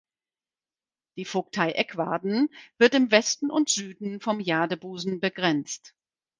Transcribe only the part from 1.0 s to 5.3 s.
Die Vogtei Eckwarden wird im Westen und Süden vom Jadebusen